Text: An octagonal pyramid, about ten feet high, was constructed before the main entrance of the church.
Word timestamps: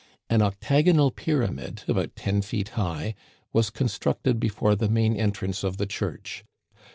An 0.31 0.41
octagonal 0.41 1.11
pyramid, 1.11 1.83
about 1.87 2.15
ten 2.15 2.41
feet 2.41 2.69
high, 2.69 3.13
was 3.53 3.69
constructed 3.69 4.39
before 4.39 4.75
the 4.75 4.89
main 4.89 5.15
entrance 5.15 5.63
of 5.63 5.77
the 5.77 5.85
church. 5.85 6.43